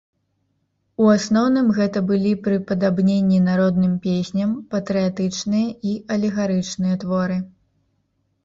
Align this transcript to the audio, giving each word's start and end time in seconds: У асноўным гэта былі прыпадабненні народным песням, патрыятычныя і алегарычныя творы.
У 1.03 1.09
асноўным 1.15 1.67
гэта 1.79 2.01
былі 2.11 2.31
прыпадабненні 2.47 3.39
народным 3.49 3.93
песням, 4.07 4.57
патрыятычныя 4.73 5.67
і 5.93 5.95
алегарычныя 6.17 6.95
творы. 7.05 7.37